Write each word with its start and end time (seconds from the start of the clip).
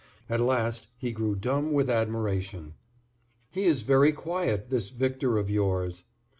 At 0.27 0.41
last 0.41 0.87
he 0.97 1.11
grew 1.11 1.35
dumb 1.35 1.73
with 1.73 1.87
admiration. 1.87 2.73
"He 3.51 3.65
is 3.65 3.83
very 3.83 4.11
quiet, 4.11 4.71
this 4.71 4.89
Victor 4.89 5.37
of 5.37 5.47
yours." 5.47 6.05